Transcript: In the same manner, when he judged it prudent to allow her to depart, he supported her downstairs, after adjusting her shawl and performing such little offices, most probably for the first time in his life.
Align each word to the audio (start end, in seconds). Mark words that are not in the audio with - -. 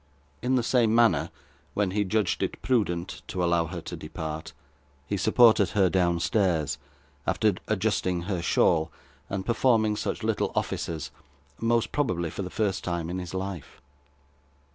In 0.41 0.55
the 0.55 0.63
same 0.63 0.95
manner, 0.95 1.29
when 1.75 1.91
he 1.91 2.03
judged 2.03 2.41
it 2.41 2.59
prudent 2.63 3.21
to 3.27 3.43
allow 3.43 3.67
her 3.67 3.81
to 3.81 3.95
depart, 3.95 4.51
he 5.05 5.15
supported 5.15 5.69
her 5.69 5.91
downstairs, 5.91 6.79
after 7.27 7.53
adjusting 7.67 8.23
her 8.23 8.41
shawl 8.41 8.91
and 9.29 9.45
performing 9.45 9.95
such 9.95 10.23
little 10.23 10.51
offices, 10.55 11.11
most 11.59 11.91
probably 11.91 12.31
for 12.31 12.41
the 12.41 12.49
first 12.49 12.83
time 12.83 13.11
in 13.11 13.19
his 13.19 13.35
life. 13.35 13.79